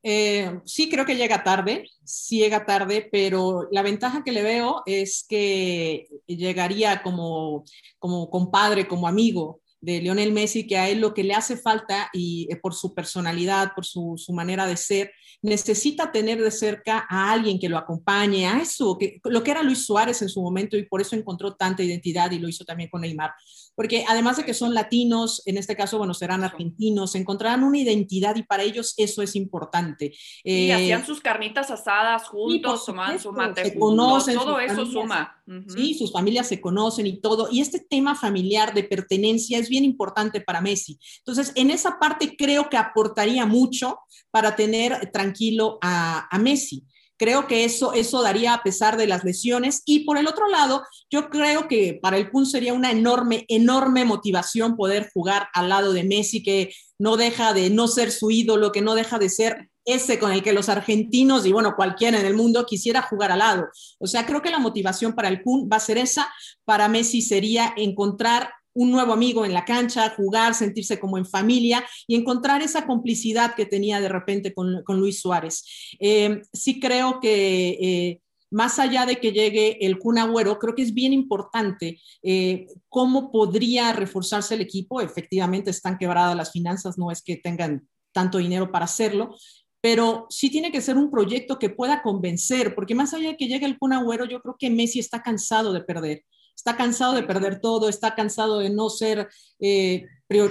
[0.02, 1.90] Eh, sí, creo que llega tarde,
[2.30, 7.66] llega tarde, pero la ventaja que le veo es que llegaría como,
[7.98, 12.10] como compadre, como amigo de Lionel Messi, que a él lo que le hace falta
[12.14, 15.12] y eh, por su personalidad, por su, su, manera de ser,
[15.42, 19.64] necesita tener de cerca a alguien que lo acompañe, a eso, que, lo que era
[19.64, 22.90] Luis Suárez en su momento y por eso encontró tanta identidad y lo hizo también
[22.90, 23.32] con Neymar
[23.80, 28.36] porque además de que son latinos, en este caso, bueno, serán argentinos, encontrarán una identidad
[28.36, 30.12] y para ellos eso es importante.
[30.44, 35.42] Y eh, hacían sus carnitas asadas juntos, tomaban su mate, se conocen, todo eso suma.
[35.70, 37.48] Sí, sus familias se conocen y todo.
[37.50, 41.00] Y este tema familiar de pertenencia es bien importante para Messi.
[41.20, 46.86] Entonces, en esa parte creo que aportaría mucho para tener tranquilo a, a Messi.
[47.20, 49.84] Creo que eso, eso daría a pesar de las lesiones.
[49.86, 54.06] Y por el otro lado, yo creo que para el Kun sería una enorme, enorme
[54.06, 58.72] motivación poder jugar al lado de Messi, que no deja de no ser su ídolo,
[58.72, 62.26] que no deja de ser ese con el que los argentinos y bueno, cualquiera en
[62.26, 63.70] el mundo quisiera jugar al lado.
[63.98, 66.32] O sea, creo que la motivación para el Kun va a ser esa.
[66.64, 71.86] Para Messi sería encontrar un nuevo amigo en la cancha, jugar, sentirse como en familia
[72.08, 75.66] y encontrar esa complicidad que tenía de repente con, Luis Suárez.
[76.00, 77.70] Eh, sí creo que...
[77.82, 82.66] Eh, más allá de que llegue el Kun Agüero, creo que es bien importante eh,
[82.88, 85.02] cómo podría reforzarse el equipo.
[85.02, 89.36] Efectivamente, están quebradas las finanzas, no es que tengan tanto dinero para hacerlo,
[89.82, 93.48] pero sí tiene que ser un proyecto que pueda convencer, porque más allá de que
[93.48, 96.24] llegue el Kun Agüero, yo creo que Messi está cansado de perder
[96.60, 99.30] está cansado de perder todo, está cansado de no ser,
[99.62, 100.06] eh,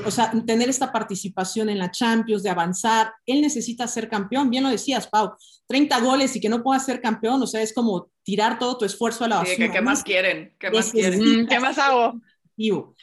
[0.05, 3.13] o sea, tener esta participación en la Champions, de avanzar.
[3.27, 5.35] Él necesita ser campeón, bien lo decías, Pau,
[5.67, 8.87] 30 goles y que no pueda ser campeón, o sea, es como tirar todo tu
[8.87, 9.67] esfuerzo a la basura.
[9.67, 10.55] Sí, ¿qué más quieren?
[10.59, 11.47] ¿Qué más quieren?
[11.47, 12.15] ¿Qué más hago?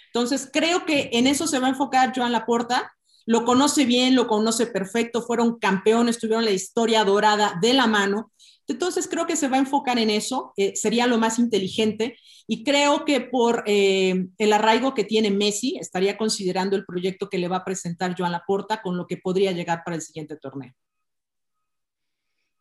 [0.08, 2.92] Entonces, creo que en eso se va a enfocar Joan Laporta.
[3.28, 8.32] Lo conoce bien, lo conoce perfecto, fueron campeones, tuvieron la historia dorada de la mano.
[8.68, 12.64] Entonces creo que se va a enfocar en eso, eh, sería lo más inteligente y
[12.64, 17.48] creo que por eh, el arraigo que tiene Messi, estaría considerando el proyecto que le
[17.48, 20.74] va a presentar Joan Laporta con lo que podría llegar para el siguiente torneo.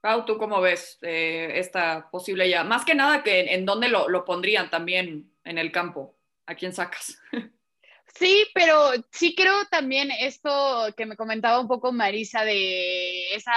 [0.00, 2.62] Pau, ¿tú cómo ves eh, esta posible ya?
[2.62, 6.16] Más que nada, que en dónde lo, lo pondrían también en el campo.
[6.46, 7.18] ¿A quién sacas?
[8.16, 13.52] Sí, pero sí creo también esto que me comentaba un poco Marisa de esa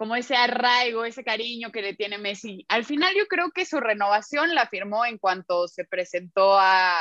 [0.00, 2.64] como ese arraigo, ese cariño que le tiene Messi.
[2.68, 6.96] Al final yo creo que su renovación la firmó en cuanto se presentó a,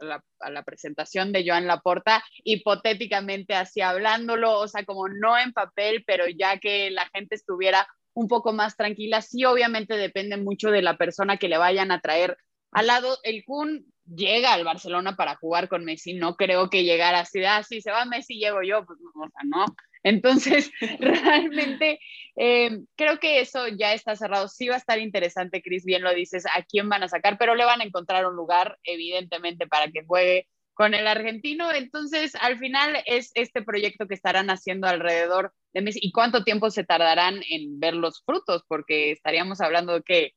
[0.00, 6.24] la, presentación de Joan Laporta, hipotéticamente así hablándolo, o sea, como no en papel, pero
[6.28, 10.96] ya que la gente estuviera un poco más tranquila, sí obviamente depende mucho de la
[10.96, 12.38] persona que le vayan a traer
[12.72, 13.18] al lado.
[13.22, 17.62] El Kun llega al Barcelona para jugar con Messi, no creo que llegara así, ah,
[17.62, 19.66] si se va Messi, llego yo, pues o sea, no,
[20.02, 22.00] entonces, realmente
[22.36, 24.48] eh, creo que eso ya está cerrado.
[24.48, 27.54] Sí va a estar interesante, Cris, bien lo dices, a quién van a sacar, pero
[27.54, 31.72] le van a encontrar un lugar, evidentemente, para que juegue con el argentino.
[31.72, 36.00] Entonces, al final es este proyecto que estarán haciendo alrededor de Messi.
[36.02, 38.62] ¿Y cuánto tiempo se tardarán en ver los frutos?
[38.68, 40.32] Porque estaríamos hablando de que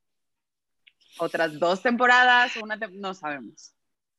[1.18, 3.74] otras dos temporadas, una no sabemos.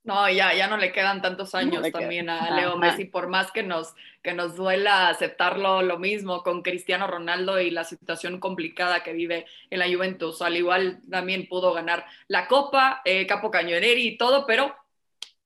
[0.05, 3.63] No, ya, ya no le quedan tantos años también a Leo Messi, por más que
[3.63, 9.13] nos, que nos duela aceptarlo lo mismo con Cristiano Ronaldo y la situación complicada que
[9.13, 10.43] vive en la Juventus.
[10.43, 14.75] Al igual también pudo ganar la Copa, eh, Capo Cañoneri y todo, pero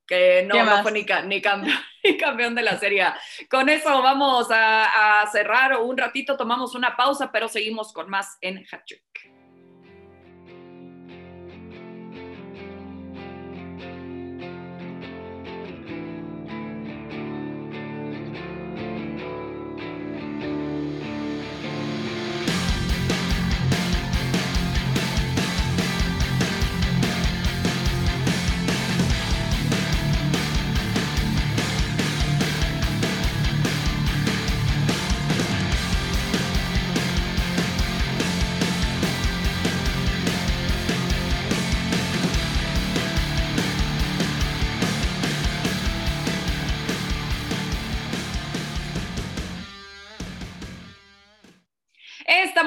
[0.06, 3.04] que no, no fue ni, ni, campeón, ni, campeón, de la Serie.
[3.50, 8.38] Con eso vamos a, a cerrar un ratito, tomamos una pausa, pero seguimos con más
[8.40, 8.64] en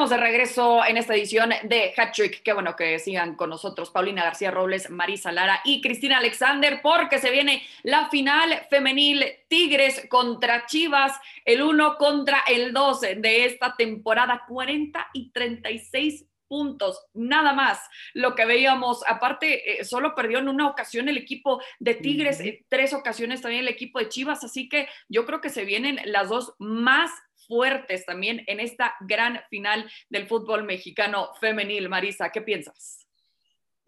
[0.10, 2.42] De regreso en esta edición de Hat Trick.
[2.42, 7.20] Qué bueno que sigan con nosotros Paulina García Robles, Marisa Lara y Cristina Alexander, porque
[7.20, 11.14] se viene la final femenil Tigres contra Chivas,
[11.46, 17.80] el 1 contra el 2 de esta temporada, 40 y 36 puntos, nada más.
[18.16, 22.94] Lo que veíamos, aparte, eh, solo perdió en una ocasión el equipo de Tigres, tres
[22.94, 26.56] ocasiones también el equipo de Chivas, así que yo creo que se vienen las dos
[26.58, 27.12] más
[27.50, 31.90] fuertes también en esta gran final del fútbol mexicano femenil.
[31.90, 33.10] Marisa, ¿qué piensas?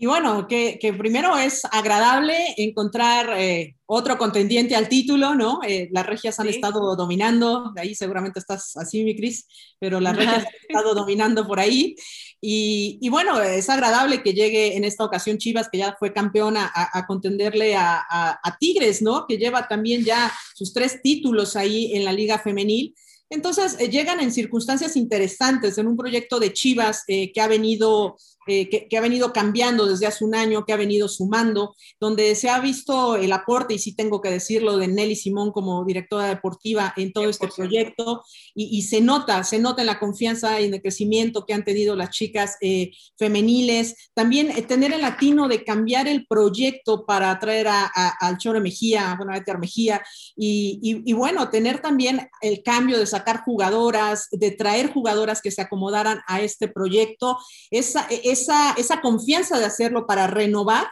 [0.02, 5.60] Y bueno, que, primero es agradable encontrar eh, otro contendiente al título, ¿no?
[5.62, 9.48] Eh, las regias han estado dominando, de ahí seguramente estás así, mi Cris,
[9.78, 11.96] pero las regias han estado dominando por ahí.
[12.44, 17.06] Y, bueno, es agradable que llegue en esta ocasión Chivas, que ya fue campeona, a,
[17.06, 19.28] contenderle a, a, Tigres, ¿no?
[19.28, 22.96] Que lleva también ya sus tres títulos ahí en la Liga Femenil.
[23.32, 28.88] Entonces, eh, llegan en circunstancias interesantes, en un proyecto de Chivas que ha venido eh,
[28.90, 32.60] que, ha venido cambiando desde hace un año, que ha venido sumando, donde se ha
[32.60, 37.14] visto el aporte, y sí tengo que decirlo, de Nelly Simón como directora deportiva en
[37.14, 38.24] todo este proyecto,
[38.56, 41.96] y, se nota, se nota en la confianza y en el crecimiento que han tenido
[41.96, 44.10] las chicas eh, femeniles.
[44.16, 47.86] También eh, tener el latino de cambiar el proyecto para atraer a,
[48.20, 50.04] al Chore Mejía, bueno, a Edgar Mejía,
[50.36, 55.62] y, y bueno, tener también el cambio de sacar jugadoras, de traer jugadoras que se
[55.62, 57.38] acomodaran a este proyecto.
[57.70, 60.88] Esa, esa, esa confianza de hacerlo para renovar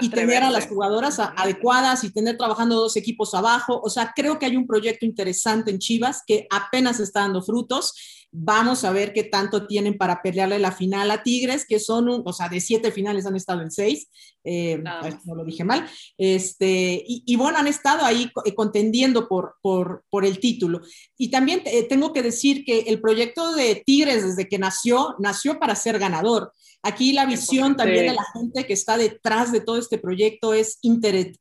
[0.00, 3.80] y tener a las jugadoras adecuadas y tener trabajando dos equipos abajo.
[3.82, 8.26] O sea, creo que hay un proyecto interesante en Chivas que apenas está dando frutos.
[8.30, 12.22] Vamos a ver qué tanto tienen para pelearle la final a Tigres, que son, un,
[12.26, 14.08] o sea, de siete finales han estado en seis,
[14.50, 14.82] eh,
[15.24, 20.24] no lo dije mal, este, y, bueno, han estado ahí eh, contendiendo por, por, por
[20.24, 20.80] el título.
[21.18, 25.58] Y también eh, tengo que decir que el proyecto de Tigres desde que nació, nació
[25.58, 26.52] para ser ganador.
[26.82, 30.78] Aquí la visión también de la gente que está detrás de todo este proyecto es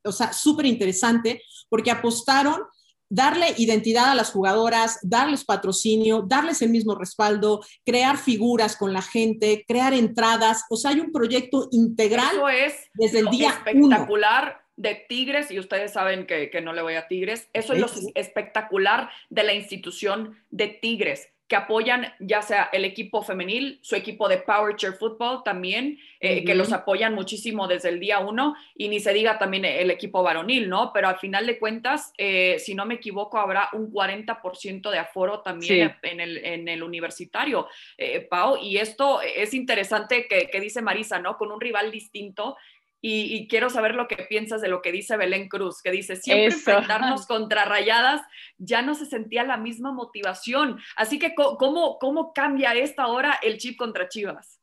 [0.03, 2.61] o sea, súper interesante porque apostaron
[3.09, 9.01] darle identidad a las jugadoras, darles patrocinio, darles el mismo respaldo, crear figuras con la
[9.01, 10.65] gente, crear entradas.
[10.69, 14.61] O sea, hay un proyecto integral Eso es desde el día espectacular.
[14.75, 17.87] de Tigres, y ustedes saben que, que, no le voy a Tigres, eso es lo
[18.13, 24.27] espectacular de la institución de Tigres que apoyan ya sea el equipo femenil, su equipo
[24.27, 28.89] de Power Chair Football también, eh, que los apoyan muchísimo desde el día uno, y
[28.89, 30.91] ni se diga también el equipo varonil, ¿no?
[30.93, 35.39] Pero al final de cuentas, eh, si no me equivoco, habrá un 40% de aforo
[35.39, 40.81] también en, el, en, el, universitario, eh, Pau, y esto es interesante que, que dice
[40.81, 41.37] Marisa, ¿no?
[41.37, 42.57] Con un rival distinto
[42.99, 46.45] y, quiero saber lo que piensas de lo que dice Belén Cruz, que dice, siempre
[46.45, 48.21] enfrentarnos contra rayadas,
[48.57, 50.79] ya no se sentía la misma motivación.
[50.95, 54.59] Así que, ¿cómo, cómo cambia esta hora el chip contra Chivas?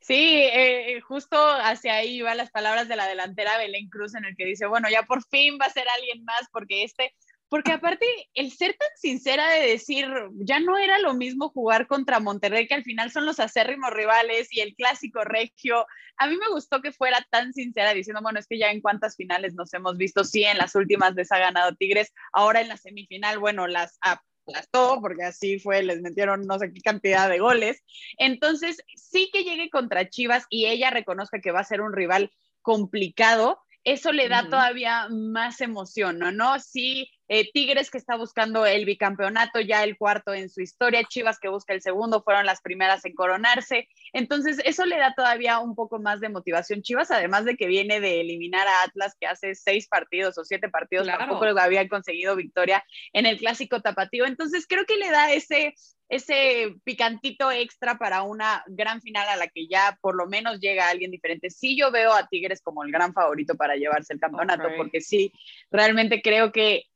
[0.00, 4.36] Sí, eh, justo hacia ahí iban las palabras de la delantera Belén Cruz en el
[4.36, 7.14] que dice, bueno, ya por fin va a ser alguien más porque este
[7.52, 12.18] porque aparte, el ser tan sincera de decir, ya no era lo mismo jugar contra
[12.18, 15.84] Monterrey, que al final son los acérrimos rivales y el clásico regio.
[16.16, 19.16] A mí me gustó que fuera tan sincera diciendo, bueno, es que ya en cuántas
[19.16, 22.78] finales nos hemos visto, sí, en las últimas les ha ganado Tigres, ahora en la
[22.78, 27.82] semifinal, bueno, las aplastó, porque así fue, les metieron no sé qué cantidad de goles.
[28.16, 32.32] Entonces, sí que llegue contra Chivas y ella reconozca que va a ser un rival
[32.62, 36.30] complicado, eso le da todavía más emoción, ¿no?
[36.30, 36.60] ¿no?
[36.60, 41.38] Sí, eh, Tigres que está buscando el bicampeonato, ya el cuarto en su historia, Chivas
[41.38, 43.88] que busca el segundo, fueron las primeras en coronarse.
[44.12, 46.82] Entonces, eso le da todavía un poco más de motivación.
[46.82, 50.68] Chivas, además de que viene de eliminar a Atlas, que hace seis partidos o siete
[50.68, 54.26] partidos, tampoco habían conseguido victoria en el clásico tapatío.
[54.26, 55.72] Entonces, creo que le da ese,
[56.10, 60.90] ese picantito extra para una gran final a la que ya por lo menos llega
[60.90, 61.48] alguien diferente.
[61.48, 65.32] Sí, yo veo a Tigres como el gran favorito para llevarse el campeonato, porque sí,
[65.70, 66.91] realmente creo que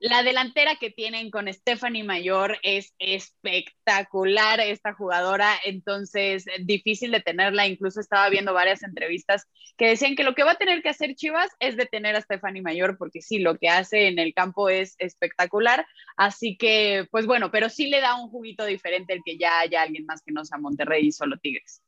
[0.00, 7.66] la delantera que tienen con Stephanie Mayor es espectacular esta jugadora, entonces difícil de tenerla.
[7.66, 11.14] Incluso estaba viendo varias entrevistas que decían que lo que va a tener que hacer
[11.14, 14.94] Chivas es detener a Stephanie Mayor, porque sí, lo que hace en el campo es
[14.98, 15.86] espectacular.
[16.16, 19.82] Así que, pues bueno, pero sí le da un juguito diferente el que ya haya
[19.82, 21.82] alguien más que no sea Monterrey y solo Tigres.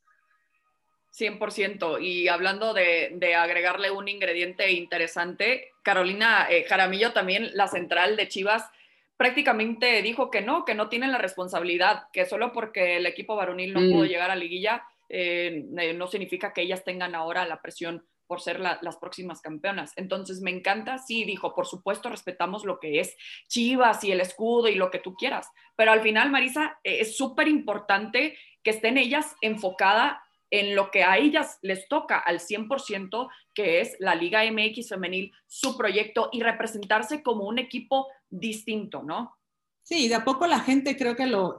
[1.17, 2.01] 100%.
[2.01, 8.69] Y hablando de, agregarle un ingrediente interesante, Carolina eh, Jaramillo también, la central de Chivas,
[9.15, 13.73] prácticamente dijo que no, que no tienen la responsabilidad, que solo porque el equipo varonil
[13.73, 14.07] no pudo mm.
[14.07, 18.59] llegar a liguilla, eh, eh, no significa que ellas tengan ahora la presión por ser
[18.59, 19.91] las próximas campeonas.
[19.95, 23.15] Entonces, me encanta, sí, dijo, por supuesto, respetamos lo que es
[23.47, 27.47] Chivas y el escudo y lo que tú quieras, pero al final, Marisa, es súper
[27.47, 30.17] importante que estén ellas enfocadas
[30.53, 35.31] en lo que a ellas les toca al 100%, que es la Liga MX femenil,
[35.47, 39.35] su proyecto y representarse como un equipo distinto, ¿no?
[39.81, 41.57] Sí, de a poco la gente creo que lo,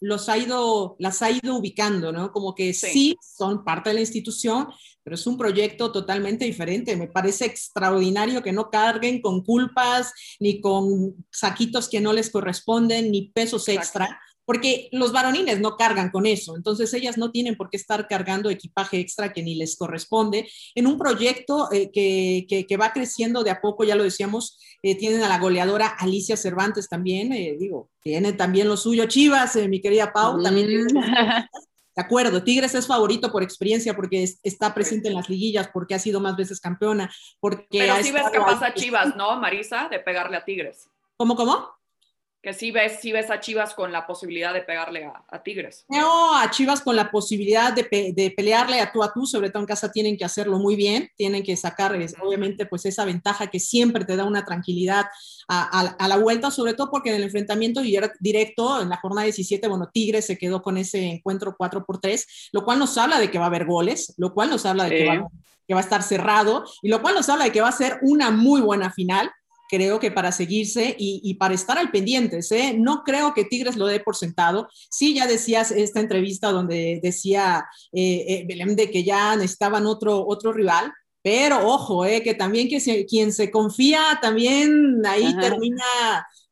[0.00, 2.30] los ha ido, las ha ido ubicando, ¿no?
[2.30, 3.16] Como que sí.
[3.20, 4.68] son parte de la institución,
[5.02, 6.96] pero es un proyecto totalmente diferente.
[6.96, 13.10] Me parece extraordinario que no carguen con culpas, ni con saquitos que no les corresponden,
[13.10, 17.70] ni pesos extra, porque los varonines no cargan con eso, entonces ellas no tienen por
[17.70, 22.76] qué estar cargando equipaje extra que ni les corresponde en un proyecto eh, que, que,
[22.76, 26.88] va creciendo de a poco, ya lo decíamos, eh, tienen a la goleadora Alicia Cervantes
[26.88, 30.84] también, eh, digo, tiene también lo suyo, Chivas, mi querida Pau, también.
[30.84, 31.00] Mm.
[31.96, 36.00] De acuerdo, Tigres es favorito por experiencia porque está presente en las liguillas, porque ha
[36.00, 37.66] sido más veces campeona, porque...
[37.70, 39.88] Pero sí ves qué pasa Chivas, ¿no, Marisa?
[39.88, 40.88] De pegarle a Tigres.
[41.16, 41.68] ¿Cómo, cómo?
[42.44, 45.86] Que sí ves, sí ves a Chivas con la posibilidad de pegarle a, Tigres.
[45.88, 49.66] No, a Chivas con la posibilidad de, pelearle a tú a tú, sobre todo en
[49.66, 54.04] casa tienen que hacerlo muy bien, tienen que sacar obviamente pues esa ventaja que siempre
[54.04, 55.06] te da una tranquilidad
[55.48, 57.80] a, la vuelta, sobre todo porque en el enfrentamiento
[58.20, 62.50] directo, en la jornada 17, bueno, Tigres se quedó con ese encuentro 4 por 3,
[62.52, 64.90] lo cual nos habla de que va a haber goles, lo cual nos habla de
[64.90, 65.28] que, va,
[65.66, 68.00] que va a estar cerrado y lo cual nos habla de que va a ser
[68.02, 69.30] una muy buena final
[69.74, 72.74] creo que para seguirse y, para estar al pendiente, ¿eh?
[72.78, 74.68] No creo que Tigres lo dé por sentado.
[74.88, 80.24] Sí, ya decías esta entrevista donde decía eh, eh, Belém de que ya necesitaban otro,
[80.26, 85.84] otro rival, pero ojo, eh, que también que quien se confía también ahí termina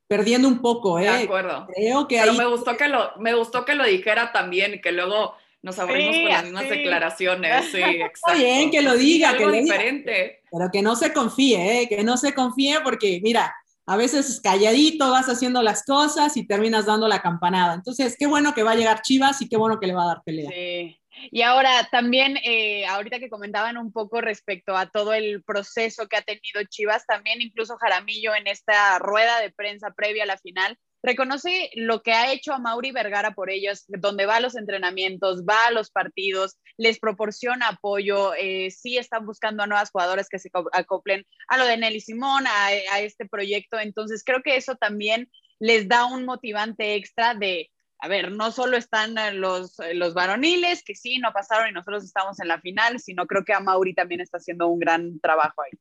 [0.08, 1.04] perdiendo un poco, ¿eh?
[1.04, 1.66] De acuerdo.
[1.74, 5.34] Creo que Pero me gustó que lo me gustó que lo dijera también que luego
[5.62, 7.66] nos abrimos con las mismas declaraciones.
[7.70, 8.20] Sí, exacto.
[8.26, 10.42] Está bien que lo diga, que lo diferente.
[10.50, 11.88] Pero que no se confíe, ¿eh?
[11.88, 13.54] que no se confíe porque, mira,
[13.86, 17.74] a veces calladito vas haciendo las cosas y terminas dando la campanada.
[17.74, 20.08] Entonces, qué bueno que va a llegar Chivas y qué bueno que le va a
[20.08, 20.50] dar pelea.
[20.50, 20.98] Sí.
[21.30, 26.16] Y ahora también, eh, ahorita que comentaban un poco respecto a todo el proceso que
[26.16, 30.78] ha tenido Chivas, también incluso Jaramillo en esta rueda de prensa previa a la final,
[31.02, 35.42] reconoce lo que ha hecho a Mauri Vergara por ellos, donde va a los entrenamientos,
[35.42, 40.38] va a los partidos, les proporciona apoyo, eh, sí están buscando a nuevas jugadoras que
[40.38, 43.78] se acoplen a lo de Nelly Simón, a, este proyecto.
[43.78, 48.76] Entonces, creo que eso también les da un motivante extra de, a ver, no solo
[48.76, 53.26] están los, los varoniles, que sí, no pasaron y nosotros estamos en la final, sino
[53.26, 55.78] creo que a Mauri también está haciendo un gran trabajo ahí.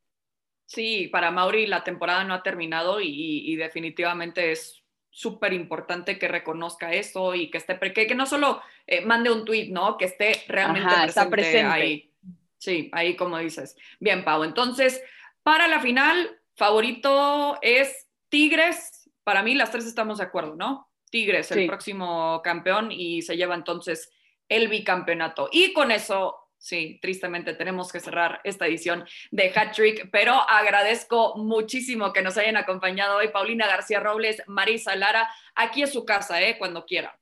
[0.65, 4.80] Sí, para Mauri la temporada no ha terminado y definitivamente es
[5.11, 9.45] súper importante que reconozca eso y que esté, que, que no solo eh, mande un
[9.45, 9.97] tweet, ¿no?
[9.97, 12.11] Que esté realmente presente, ahí.
[12.57, 13.75] Sí, ahí como dices.
[13.99, 14.43] Bien, Pau.
[14.43, 15.03] Entonces,
[15.43, 19.09] para la final, favorito es Tigres.
[19.23, 20.89] Para mí, las tres estamos de acuerdo, ¿no?
[21.09, 24.11] Tigres, el próximo campeón, y se lleva entonces
[24.47, 25.49] el bicampeonato.
[25.51, 31.35] Y con eso Sí, tristemente tenemos que cerrar esta edición de Hat Trick, pero agradezco
[31.35, 35.27] muchísimo que nos hayan acompañado hoy Paulina García Robles, Marisa Lara.
[35.55, 36.59] Aquí es su casa, ¿eh?
[36.59, 37.19] Cuando quiera.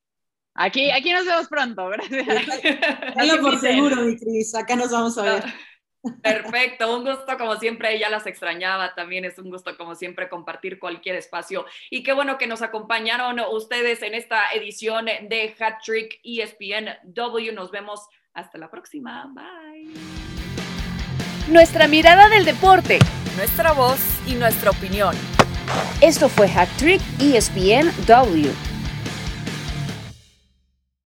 [0.56, 2.28] Aquí, aquí nos vemos pronto, gracias.
[3.16, 5.44] Dale por seguro, mi Cris, acá nos vamos a ver.
[6.22, 10.80] Perfecto, un gusto como siempre, ella las extrañaba, también es un gusto como siempre compartir
[10.80, 16.20] cualquier espacio y qué bueno que nos acompañaron ustedes en esta edición de Hat Trick
[16.24, 19.32] ESPN W, nos vemos hasta la próxima.
[19.34, 19.94] Bye.
[21.50, 23.00] Nuestra mirada del deporte.
[23.38, 25.16] Nuestra voz y nuestra opinión.
[26.02, 28.69] Esto fue Hack Trick ESPN W.